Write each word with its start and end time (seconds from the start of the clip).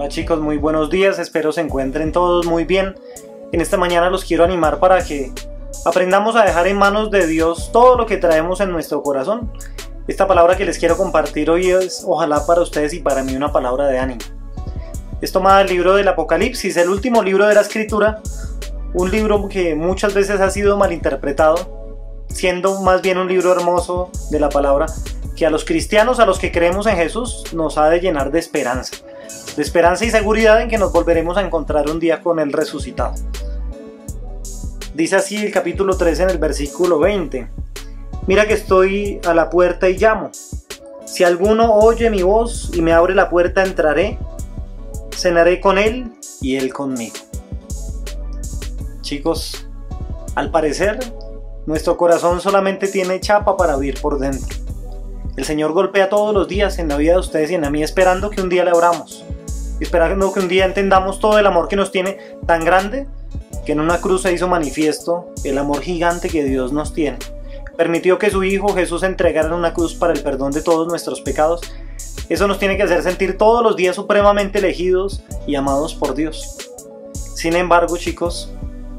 Hola 0.00 0.08
chicos, 0.08 0.40
muy 0.40 0.56
buenos 0.56 0.88
días, 0.88 1.18
espero 1.18 1.52
se 1.52 1.60
encuentren 1.60 2.10
todos 2.10 2.46
muy 2.46 2.64
bien. 2.64 2.94
En 3.52 3.60
esta 3.60 3.76
mañana 3.76 4.08
los 4.08 4.24
quiero 4.24 4.44
animar 4.44 4.78
para 4.78 5.04
que 5.04 5.30
aprendamos 5.84 6.36
a 6.36 6.42
dejar 6.42 6.66
en 6.68 6.78
manos 6.78 7.10
de 7.10 7.26
Dios 7.26 7.70
todo 7.70 7.98
lo 7.98 8.06
que 8.06 8.16
traemos 8.16 8.62
en 8.62 8.72
nuestro 8.72 9.02
corazón. 9.02 9.52
Esta 10.08 10.26
palabra 10.26 10.56
que 10.56 10.64
les 10.64 10.78
quiero 10.78 10.96
compartir 10.96 11.50
hoy 11.50 11.68
es 11.68 12.02
ojalá 12.06 12.46
para 12.46 12.62
ustedes 12.62 12.94
y 12.94 13.00
para 13.00 13.22
mí 13.22 13.36
una 13.36 13.52
palabra 13.52 13.88
de 13.88 13.98
ánimo. 13.98 14.22
Es 15.20 15.32
tomada 15.32 15.58
del 15.58 15.68
libro 15.68 15.94
del 15.94 16.08
Apocalipsis, 16.08 16.78
el 16.78 16.88
último 16.88 17.22
libro 17.22 17.46
de 17.46 17.56
la 17.56 17.60
escritura, 17.60 18.22
un 18.94 19.10
libro 19.10 19.50
que 19.50 19.74
muchas 19.74 20.14
veces 20.14 20.40
ha 20.40 20.48
sido 20.48 20.78
malinterpretado, 20.78 22.24
siendo 22.30 22.80
más 22.80 23.02
bien 23.02 23.18
un 23.18 23.28
libro 23.28 23.52
hermoso 23.52 24.10
de 24.30 24.40
la 24.40 24.48
palabra 24.48 24.86
que 25.36 25.44
a 25.44 25.50
los 25.50 25.66
cristianos, 25.66 26.20
a 26.20 26.24
los 26.24 26.38
que 26.38 26.52
creemos 26.52 26.86
en 26.86 26.96
Jesús, 26.96 27.44
nos 27.52 27.76
ha 27.76 27.90
de 27.90 28.00
llenar 28.00 28.30
de 28.30 28.38
esperanza 28.38 28.96
esperanza 29.62 30.04
y 30.04 30.10
seguridad 30.10 30.60
en 30.60 30.68
que 30.68 30.78
nos 30.78 30.92
volveremos 30.92 31.36
a 31.36 31.42
encontrar 31.42 31.90
un 31.90 31.98
día 31.98 32.22
con 32.22 32.38
el 32.38 32.52
resucitado. 32.52 33.14
Dice 34.94 35.16
así 35.16 35.36
el 35.36 35.52
capítulo 35.52 35.96
13 35.96 36.24
en 36.24 36.30
el 36.30 36.38
versículo 36.38 36.98
20. 36.98 37.48
Mira 38.26 38.46
que 38.46 38.54
estoy 38.54 39.20
a 39.26 39.34
la 39.34 39.50
puerta 39.50 39.88
y 39.88 39.96
llamo. 39.96 40.30
Si 41.04 41.24
alguno 41.24 41.74
oye 41.74 42.10
mi 42.10 42.22
voz 42.22 42.70
y 42.74 42.82
me 42.82 42.92
abre 42.92 43.14
la 43.14 43.30
puerta, 43.30 43.64
entraré, 43.64 44.18
cenaré 45.16 45.60
con 45.60 45.78
él 45.78 46.12
y 46.40 46.56
él 46.56 46.72
conmigo. 46.72 47.16
Chicos, 49.00 49.66
al 50.34 50.50
parecer, 50.50 50.98
nuestro 51.66 51.96
corazón 51.96 52.40
solamente 52.40 52.88
tiene 52.88 53.20
chapa 53.20 53.56
para 53.56 53.76
vivir 53.76 54.00
por 54.00 54.18
dentro. 54.18 54.56
El 55.36 55.44
Señor 55.44 55.72
golpea 55.72 56.08
todos 56.08 56.34
los 56.34 56.46
días 56.46 56.78
en 56.78 56.88
la 56.88 56.96
vida 56.96 57.14
de 57.14 57.20
ustedes 57.20 57.50
y 57.50 57.54
en 57.54 57.62
la 57.62 57.70
mía 57.70 57.84
esperando 57.84 58.30
que 58.30 58.42
un 58.42 58.48
día 58.48 58.64
le 58.64 58.70
abramos 58.70 59.24
esperando 59.80 60.32
que 60.32 60.40
un 60.40 60.48
día 60.48 60.64
entendamos 60.64 61.18
todo 61.18 61.38
el 61.38 61.46
amor 61.46 61.68
que 61.68 61.76
nos 61.76 61.90
tiene 61.90 62.18
tan 62.46 62.64
grande 62.64 63.06
que 63.64 63.72
en 63.72 63.80
una 63.80 64.00
cruz 64.00 64.22
se 64.22 64.32
hizo 64.32 64.48
manifiesto 64.48 65.32
el 65.44 65.58
amor 65.58 65.80
gigante 65.80 66.28
que 66.28 66.44
Dios 66.44 66.72
nos 66.72 66.92
tiene. 66.92 67.18
Permitió 67.76 68.18
que 68.18 68.30
su 68.30 68.44
Hijo 68.44 68.74
Jesús 68.74 69.02
entregara 69.02 69.48
en 69.48 69.54
una 69.54 69.72
cruz 69.72 69.94
para 69.94 70.12
el 70.12 70.22
perdón 70.22 70.52
de 70.52 70.62
todos 70.62 70.86
nuestros 70.86 71.20
pecados. 71.20 71.60
Eso 72.28 72.46
nos 72.46 72.58
tiene 72.58 72.76
que 72.76 72.82
hacer 72.82 73.02
sentir 73.02 73.38
todos 73.38 73.62
los 73.62 73.76
días 73.76 73.96
supremamente 73.96 74.58
elegidos 74.58 75.22
y 75.46 75.54
amados 75.54 75.94
por 75.94 76.14
Dios. 76.14 76.58
Sin 77.34 77.56
embargo, 77.56 77.96
chicos, 77.96 78.50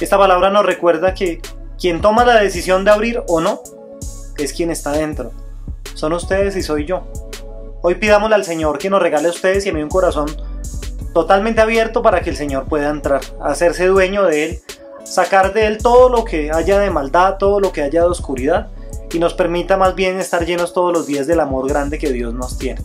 esta 0.00 0.16
palabra 0.16 0.50
nos 0.50 0.64
recuerda 0.64 1.12
que 1.12 1.40
quien 1.78 2.00
toma 2.00 2.24
la 2.24 2.40
decisión 2.40 2.84
de 2.84 2.90
abrir 2.90 3.22
o 3.26 3.40
no 3.40 3.62
es 4.36 4.52
quien 4.52 4.70
está 4.70 4.92
dentro. 4.92 5.32
Son 5.94 6.12
ustedes 6.12 6.54
y 6.56 6.62
soy 6.62 6.84
yo. 6.84 7.02
Hoy 7.82 7.96
pidámosle 7.96 8.36
al 8.36 8.44
Señor 8.44 8.78
que 8.78 8.90
nos 8.90 9.02
regale 9.02 9.28
a 9.28 9.30
ustedes 9.30 9.66
y 9.66 9.70
a 9.70 9.72
mí 9.72 9.82
un 9.82 9.88
corazón 9.88 10.26
totalmente 11.18 11.60
abierto 11.60 12.00
para 12.00 12.20
que 12.20 12.30
el 12.30 12.36
Señor 12.36 12.66
pueda 12.66 12.90
entrar, 12.90 13.20
hacerse 13.42 13.88
dueño 13.88 14.22
de 14.22 14.44
él, 14.44 14.60
sacar 15.02 15.52
de 15.52 15.66
él 15.66 15.78
todo 15.78 16.08
lo 16.08 16.24
que 16.24 16.52
haya 16.52 16.78
de 16.78 16.90
maldad, 16.90 17.38
todo 17.38 17.58
lo 17.58 17.72
que 17.72 17.82
haya 17.82 18.02
de 18.02 18.06
oscuridad 18.06 18.68
y 19.12 19.18
nos 19.18 19.34
permita 19.34 19.76
más 19.76 19.96
bien 19.96 20.20
estar 20.20 20.46
llenos 20.46 20.72
todos 20.72 20.92
los 20.92 21.08
días 21.08 21.26
del 21.26 21.40
amor 21.40 21.68
grande 21.68 21.98
que 21.98 22.12
Dios 22.12 22.32
nos 22.34 22.56
tiene. 22.56 22.80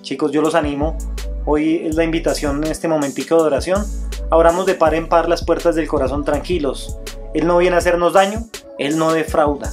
Chicos, 0.00 0.32
yo 0.32 0.40
los 0.40 0.54
animo. 0.54 0.96
Hoy 1.44 1.82
es 1.84 1.94
la 1.94 2.04
invitación 2.04 2.64
en 2.64 2.70
este 2.70 2.88
momentico 2.88 3.36
de 3.36 3.42
oración. 3.42 3.84
Abramos 4.30 4.64
de 4.64 4.74
par 4.74 4.94
en 4.94 5.06
par 5.06 5.28
las 5.28 5.44
puertas 5.44 5.74
del 5.74 5.88
corazón 5.88 6.24
tranquilos. 6.24 6.96
Él 7.34 7.46
no 7.46 7.58
viene 7.58 7.76
a 7.76 7.80
hacernos 7.80 8.14
daño, 8.14 8.46
Él 8.78 8.96
no 8.96 9.12
defrauda. 9.12 9.70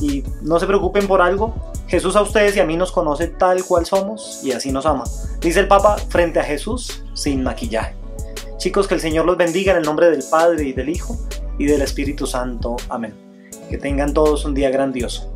Y 0.00 0.24
no 0.40 0.58
se 0.58 0.66
preocupen 0.66 1.06
por 1.06 1.20
algo, 1.20 1.54
Jesús 1.88 2.16
a 2.16 2.22
ustedes 2.22 2.54
y 2.54 2.60
a 2.60 2.66
mí 2.66 2.76
nos 2.76 2.92
conoce 2.92 3.28
tal 3.28 3.64
cual 3.64 3.86
somos 3.86 4.40
y 4.44 4.52
así 4.52 4.70
nos 4.70 4.84
ama. 4.84 5.04
Dice 5.40 5.60
el 5.60 5.68
Papa 5.68 5.96
frente 5.96 6.38
a 6.38 6.44
Jesús 6.44 7.02
sin 7.14 7.42
maquillaje. 7.42 7.96
Chicos, 8.58 8.86
que 8.86 8.94
el 8.94 9.00
Señor 9.00 9.24
los 9.24 9.38
bendiga 9.38 9.72
en 9.72 9.78
el 9.78 9.84
nombre 9.84 10.10
del 10.10 10.22
Padre 10.30 10.64
y 10.64 10.72
del 10.74 10.90
Hijo 10.90 11.16
y 11.58 11.64
del 11.64 11.80
Espíritu 11.80 12.26
Santo. 12.26 12.76
Amén. 12.90 13.14
Que 13.70 13.78
tengan 13.78 14.12
todos 14.12 14.44
un 14.44 14.52
día 14.52 14.68
grandioso. 14.68 15.32